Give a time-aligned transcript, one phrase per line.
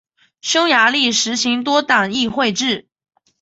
[0.41, 2.87] 匈牙利实行多党议会制。